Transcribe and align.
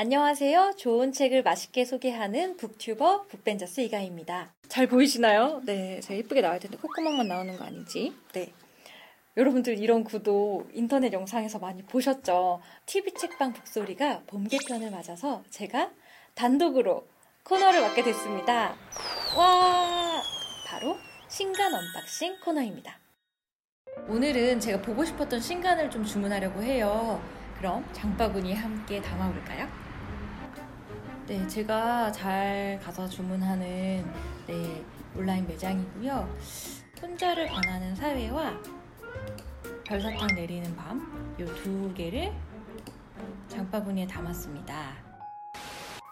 안녕하세요. 0.00 0.74
좋은 0.76 1.12
책을 1.12 1.42
맛있게 1.42 1.84
소개하는 1.84 2.56
북튜버 2.56 3.24
북벤저스 3.24 3.80
이가입니다. 3.80 4.54
잘 4.68 4.86
보이시나요? 4.86 5.60
네, 5.66 5.98
제가 5.98 6.18
예쁘게 6.18 6.40
나올 6.40 6.60
텐데 6.60 6.76
콧구멍만 6.76 7.26
나오는 7.26 7.56
거 7.56 7.64
아니지? 7.64 8.14
네. 8.32 8.52
여러분들 9.36 9.76
이런 9.78 10.04
구도 10.04 10.68
인터넷 10.72 11.12
영상에서 11.12 11.58
많이 11.58 11.82
보셨죠? 11.82 12.60
TV 12.86 13.14
책방 13.14 13.52
북소리가 13.54 14.22
봄 14.28 14.46
개편을 14.46 14.92
맞아서 14.92 15.42
제가 15.50 15.90
단독으로 16.34 17.04
코너를 17.42 17.80
맡게 17.80 18.04
됐습니다. 18.04 18.76
와! 19.36 20.22
바로 20.64 20.96
신간 21.28 21.74
unboxing 21.74 22.40
코너입니다. 22.40 22.98
오늘은 24.08 24.60
제가 24.60 24.80
보고 24.80 25.04
싶었던 25.04 25.40
신간을 25.40 25.90
좀 25.90 26.04
주문하려고 26.04 26.62
해요. 26.62 27.22
그럼 27.58 27.84
장바구니에 27.92 28.54
함께 28.54 29.00
담아볼까요? 29.02 29.68
네, 31.26 31.46
제가 31.46 32.10
잘 32.12 32.80
가서 32.82 33.06
주문하는 33.08 34.10
네, 34.46 34.84
온라인 35.14 35.46
매장이고요. 35.46 36.38
혼자를 37.02 37.48
권하는 37.48 37.94
사회와 37.94 38.52
별사탕 39.84 40.28
내리는 40.34 40.74
밤 40.76 41.18
이 41.38 41.44
두 41.44 41.92
개를 41.94 42.32
장바구니에 43.48 44.06
담았습니다. 44.08 45.07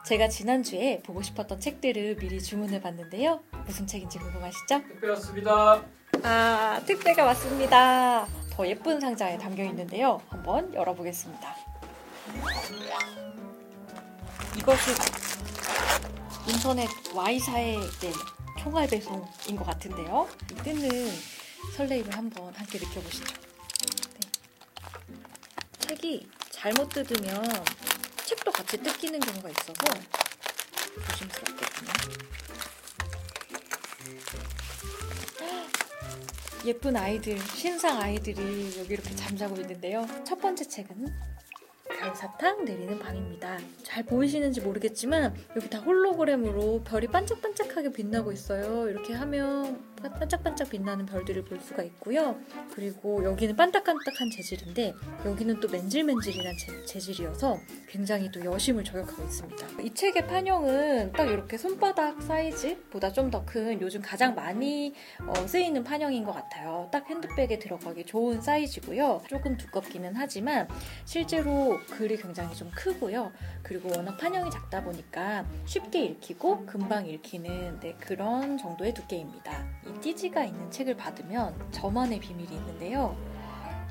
제가 0.06 0.28
지난주에 0.28 1.02
보고 1.02 1.20
싶었던 1.20 1.59
책들을 1.59 2.14
미리 2.16 2.41
주문해 2.41 2.80
봤는데요. 2.80 3.41
무슨 3.66 3.88
책인지 3.88 4.20
궁금하시죠? 4.20 4.80
택배 4.87 5.09
왔습니다. 5.09 5.83
아, 6.23 6.80
택배가 6.87 7.24
왔습니다. 7.24 8.24
더 8.50 8.69
예쁜 8.69 9.00
상자에 9.00 9.36
담겨 9.36 9.64
있는데요. 9.64 10.22
한번 10.28 10.72
열어보겠습니다. 10.72 11.56
이것이 14.56 14.91
인터넷 16.48 16.88
Y사의 17.12 17.77
네, 18.00 18.12
총알 18.61 18.86
배송인 18.86 19.56
것 19.56 19.64
같은데요. 19.64 20.28
이때는 20.53 20.88
설레임을 21.77 22.16
한번 22.16 22.55
함께 22.55 22.78
느껴보시죠. 22.78 23.34
네. 24.20 25.16
책이 25.81 26.28
잘못 26.50 26.91
뜯으면 26.91 27.42
책도 28.27 28.50
같이 28.50 28.77
뜯기는 28.78 29.20
경우가 29.20 29.48
있어서 29.50 29.72
조심스럽거든요. 31.10 31.92
예쁜 36.64 36.97
아이들, 36.97 37.38
신상 37.54 38.00
아이들이 38.02 38.77
여기 38.80 38.94
이렇게 38.94 39.14
잠자고 39.14 39.54
있는데요. 39.60 40.04
첫 40.27 40.41
번째 40.41 40.64
책은 40.66 41.06
별사탕 41.98 42.64
내리는 42.64 42.98
밤입니다. 42.98 43.58
잘 43.83 44.05
보이시는지 44.05 44.61
모르겠지만 44.61 45.34
여기 45.56 45.69
다 45.70 45.78
홀로그램으로 45.78 46.83
별이 46.84 47.06
반짝반짝하게 47.08 47.92
빛나고 47.92 48.33
있어요. 48.33 48.88
이렇게 48.88 49.14
하면 49.14 49.84
반짝반짝 49.97 50.69
빛나는 50.70 51.06
별들을 51.06 51.44
볼 51.47 51.58
수가 51.58 51.83
있고요. 51.84 52.36
그리고 52.75 53.25
여기는 53.25 53.56
반딱반딱한 53.56 54.30
재질인데 54.30 54.94
여기는 55.25 55.58
또 55.61 55.69
맨질맨질이란 55.69 56.55
재, 56.86 56.98
질이어서 57.00 57.58
굉장히 57.88 58.31
또 58.31 58.44
여심을 58.44 58.84
저격하고 58.84 59.25
있습니다. 59.25 59.66
이 59.83 59.92
책의 59.94 60.27
판형은 60.27 61.12
딱 61.12 61.25
이렇게 61.28 61.56
손바닥 61.58 62.22
사이즈보다 62.22 63.12
좀 63.12 63.31
더 63.31 63.44
큰 63.47 63.81
요즘 63.81 64.00
가장 64.03 64.34
많이 64.34 64.92
어, 65.27 65.34
쓰이는 65.47 65.83
판형인 65.83 66.25
것 66.25 66.33
같아요. 66.33 66.88
딱 66.92 67.08
핸드백에 67.08 67.58
들어가기 67.58 68.05
좋은 68.05 68.41
사이즈고요. 68.41 69.22
조금 69.28 69.56
두껍기는 69.56 70.12
하지만 70.14 70.69
실제로 71.05 71.78
글이 71.91 72.17
굉장히 72.17 72.55
좀 72.55 72.70
크고요. 72.75 73.33
그리고 73.62 73.91
워낙 73.94 74.16
판형이 74.16 74.50
작다 74.50 74.83
보니까 74.83 75.44
쉽게 75.65 76.05
읽히고 76.05 76.66
금방 76.66 77.06
읽히는 77.06 77.81
네, 77.81 77.94
그런 78.00 78.59
정도의 78.59 78.94
두께입니다. 78.94 79.65
이 79.87 80.00
띠지가 80.00 80.44
있는 80.44 80.71
책을 80.71 80.97
받으면 80.97 81.71
저만의 81.72 82.21
비밀이 82.21 82.55
있는데요. 82.55 83.16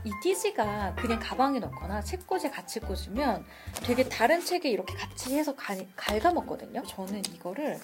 이 0.03 0.11
띠지가 0.21 0.95
그냥 0.95 1.19
가방에 1.19 1.59
넣거나 1.59 2.01
책꽂이에 2.01 2.51
같이 2.51 2.79
꽂으면 2.79 3.43
되게 3.83 4.07
다른 4.07 4.39
책에 4.39 4.69
이렇게 4.69 4.93
같이 4.93 5.35
해서 5.35 5.55
갈, 5.55 5.87
갉아먹거든요. 5.95 6.83
저는 6.83 7.23
이거를 7.33 7.79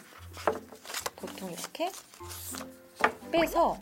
보통 1.16 1.52
이렇게 1.52 1.92
빼서 3.32 3.80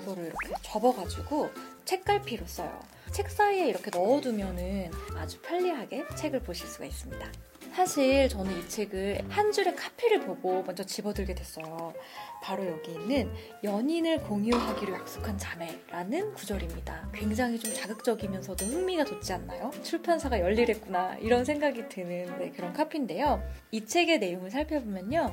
이거를 0.00 0.24
이렇게 0.24 0.54
접어가지고 0.62 1.50
책갈피로 1.84 2.46
써요. 2.46 2.80
책 3.12 3.30
사이에 3.30 3.68
이렇게 3.68 3.90
넣어두면은 3.90 4.90
아주 5.16 5.40
편리하게 5.40 6.06
책을 6.16 6.40
보실 6.40 6.66
수가 6.66 6.84
있습니다. 6.84 7.32
사실 7.74 8.28
저는 8.28 8.58
이 8.58 8.68
책을 8.68 9.20
한 9.28 9.52
줄의 9.52 9.76
카피를 9.76 10.22
보고 10.22 10.62
먼저 10.64 10.82
집어들게 10.84 11.34
됐어요. 11.34 11.94
바로 12.42 12.66
여기 12.66 12.92
있는 12.92 13.32
연인을 13.62 14.22
공유하기로 14.22 14.94
약속한 14.94 15.38
자매라는 15.38 16.34
구절입니다. 16.34 17.10
굉장히 17.14 17.58
좀 17.58 17.72
자극적이면서도 17.72 18.64
흥미가 18.64 19.04
돋지 19.04 19.32
않나요? 19.32 19.70
출판사가 19.82 20.40
열일했구나 20.40 21.18
이런 21.20 21.44
생각이 21.44 21.88
드는 21.88 22.38
네, 22.38 22.50
그런 22.50 22.72
카피인데요. 22.72 23.42
이 23.70 23.84
책의 23.84 24.18
내용을 24.18 24.50
살펴보면요. 24.50 25.32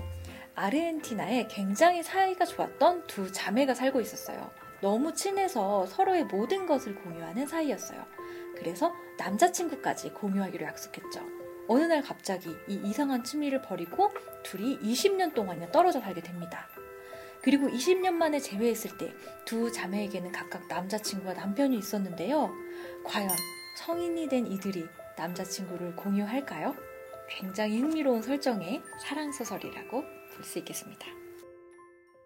아르헨티나에 0.54 1.48
굉장히 1.50 2.04
사이가 2.04 2.46
좋았던 2.46 3.08
두 3.08 3.32
자매가 3.32 3.74
살고 3.74 4.02
있었어요. 4.02 4.52
너무 4.86 5.16
친해서 5.16 5.88
서로의 5.88 6.26
모든 6.26 6.68
것을 6.68 6.94
공유하는 6.94 7.48
사이였어요. 7.48 8.06
그래서 8.56 8.94
남자친구까지 9.18 10.12
공유하기로 10.12 10.64
약속했죠. 10.64 11.22
어느 11.68 11.86
날 11.86 12.04
갑자기 12.04 12.56
이 12.68 12.76
이상한 12.84 13.24
취미를 13.24 13.64
버리고 13.64 14.12
둘이 14.44 14.78
20년 14.82 15.34
동안이나 15.34 15.72
떨어져 15.72 16.00
살게 16.00 16.22
됩니다. 16.22 16.70
그리고 17.42 17.68
20년 17.68 18.12
만에 18.12 18.40
재회했을 18.40 18.96
때 19.00 19.12
두 19.44 19.72
자매에게는 19.72 20.32
각각 20.32 20.68
남자친구와 20.68 21.34
남편이 21.34 21.76
있었는데요. 21.76 22.54
과연 23.06 23.30
성인이 23.80 24.30
된 24.30 24.46
이들이 24.46 24.88
남자친구를 25.18 25.96
공유할까요? 25.96 26.76
굉장히 27.28 27.82
흥미로운 27.82 28.22
설정의 28.22 28.84
사랑소설이라고 29.02 30.02
볼 30.36 30.44
수 30.44 30.60
있겠습니다. 30.60 31.25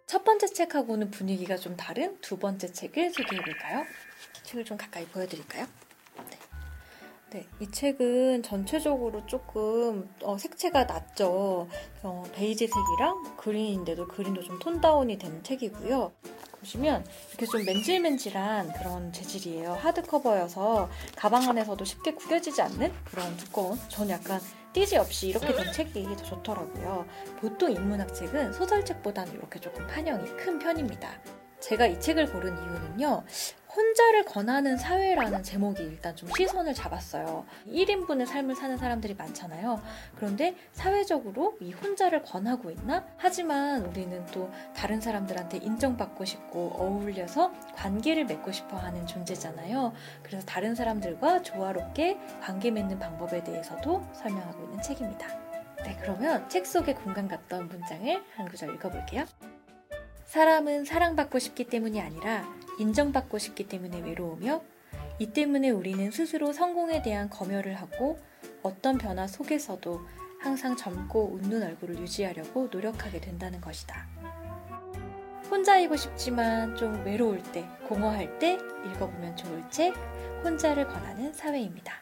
첫 0.09 0.24
번째 0.24 0.47
책하고는 0.47 1.12
분위기가 1.12 1.56
좀 1.56 1.78
다른 1.78 2.20
두 2.20 2.40
번째 2.40 2.74
책을 2.74 3.12
소개해 3.12 3.44
볼까요? 3.44 3.86
책을 4.42 4.66
좀 4.66 4.75
가까이 4.75 5.06
보여드릴까요? 5.06 5.68
네. 6.31 6.40
네, 7.30 7.46
이 7.59 7.70
책은 7.70 8.42
전체적으로 8.42 9.24
조금 9.28 10.09
어, 10.24 10.36
색채가 10.36 10.86
낮죠. 10.86 11.68
어, 12.02 12.24
베이지색이랑 12.34 13.38
그린인데도 13.38 14.08
그린도 14.08 14.42
좀 14.42 14.58
톤다운이 14.58 15.19
된 15.19 15.44
책이고요. 15.44 16.12
보시면 16.59 17.06
이렇게 17.30 17.46
좀 17.46 17.64
맨질맨질한 17.64 18.74
그런 18.74 19.14
재질이에요. 19.14 19.74
하드커버여서 19.74 20.90
가방 21.16 21.48
안에서도 21.48 21.86
쉽게 21.86 22.16
구겨지지 22.16 22.64
않는 22.64 22.92
그런 23.06 23.38
두꺼운 23.38 23.78
전 23.90 24.09
약간 24.09 24.42
띠지 24.74 24.97
없이 24.97 25.30
이렇게 25.30 25.53
된 25.53 25.72
책이 25.72 26.03
더 26.03 26.24
좋더라고요. 26.24 27.06
보통 27.40 27.72
인문학 27.72 28.13
책은 28.13 28.53
소설책보다는 28.53 29.34
이렇게 29.34 29.59
조금 29.59 29.85
판형이 29.88 30.30
큰 30.38 30.59
편입니다. 30.59 31.09
제가 31.59 31.88
이 31.88 32.00
책을 32.00 32.31
고른 32.31 32.53
이유는요. 32.57 33.24
혼자를 33.75 34.25
권하는 34.25 34.78
사회라는 34.78 35.44
제목이 35.44 35.84
일단 35.84 36.16
좀 36.16 36.28
시선을 36.35 36.74
잡았어요. 36.74 37.46
1인분의 37.68 38.25
삶을 38.25 38.56
사는 38.56 38.75
사람들이 38.78 39.13
많잖아요. 39.13 39.81
그런데 40.16 40.56
사회적으로 40.72 41.56
이 41.62 41.72
혼자를 41.72 42.24
권하고 42.24 42.72
있나? 42.72 43.06
하지만 43.18 43.85
우리는 43.85 44.25
또 44.28 44.52
다른 44.75 45.00
사람들한테 45.00 45.57
인정받고 45.57 46.25
싶고 46.25 46.74
어울려서 46.77 47.51
관계를 47.75 48.25
맺고 48.25 48.51
싶어 48.51 48.77
하는 48.77 49.06
존재잖아요. 49.06 49.94
그래서 50.24 50.45
다른 50.45 50.74
사람들과 50.74 51.44
조화롭게 51.44 52.18
관계 52.42 52.72
맺는 52.72 52.98
방법에 52.98 53.44
대해서도 53.44 54.04
설명하고 54.13 54.63
있는 54.63 54.81
책입니다. 54.81 55.27
네, 55.83 55.95
그러면 56.01 56.48
책 56.50 56.65
속에 56.65 56.94
공간 56.94 57.27
같던 57.27 57.68
문장을 57.68 58.24
한 58.36 58.48
구절 58.50 58.74
읽어볼게요. 58.74 59.25
사람은 60.25 60.86
사랑받고 60.86 61.39
싶기 61.39 61.65
때문이 61.65 62.01
아니라 62.01 62.44
인정받고 62.80 63.38
싶기 63.38 63.68
때문에 63.68 64.02
외로우며 64.02 64.62
이 65.20 65.28
때문에 65.28 65.70
우리는 65.70 66.10
스스로 66.12 66.54
성공에 66.54 67.02
대한 67.02 67.30
검열을 67.30 67.76
하고 67.76 68.18
어떤 68.64 68.98
변화 68.98 69.28
속에서도 69.28 70.02
항상 70.40 70.76
젊고 70.78 71.34
웃는 71.34 71.62
얼굴을 71.62 72.00
유지하려고 72.00 72.70
노력하게 72.72 73.20
된다는 73.20 73.60
것이다. 73.60 74.08
혼자이고 75.52 75.96
싶지만 75.98 76.76
좀 76.76 77.04
외로울 77.06 77.44
때, 77.52 77.68
공허할 77.88 78.40
때 78.40 78.58
읽어보면 78.86 79.36
좋을 79.36 79.64
책, 79.70 79.94
혼자를 80.44 80.88
권하는 80.88 81.34
사회입니다. 81.34 81.94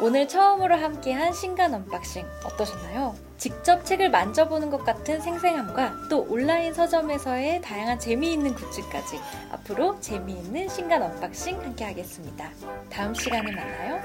오늘 0.00 0.26
처음으로 0.26 0.74
함께한 0.74 1.32
신간 1.32 1.72
unboxing 1.74 2.26
어떠셨나요? 2.44 3.14
직접 3.36 3.84
책을 3.84 4.10
만져보는 4.10 4.70
것 4.70 4.84
같은 4.84 5.20
생생함과 5.20 6.08
또 6.08 6.20
온라인 6.28 6.72
서점에서의 6.72 7.60
다양한 7.62 7.98
재미있는 7.98 8.54
goods까지 8.54 9.18
앞으로 9.50 9.98
재미있는 10.00 10.68
신간 10.68 11.02
unboxing 11.02 11.60
함께 11.60 11.84
하겠습니다. 11.84 12.50
다음 12.90 13.12
시간에 13.14 13.50
만나요. 13.52 14.00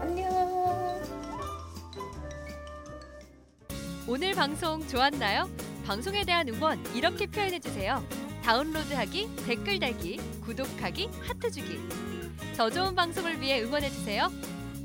안녕. 0.00 1.02
오늘 4.08 4.34
방송 4.34 4.86
좋았나요? 4.88 5.48
방송에 5.86 6.24
대한 6.24 6.48
응원 6.48 6.84
이렇게 6.94 7.26
표현해주세요. 7.26 8.02
다운로드하기, 8.42 9.36
댓글 9.46 9.78
달기, 9.78 10.16
구독하기, 10.44 11.08
하트 11.22 11.50
주기. 11.50 11.78
더 12.56 12.68
좋은 12.68 12.94
방송을 12.94 13.40
위해 13.40 13.62
응원해주세요. 13.62 14.28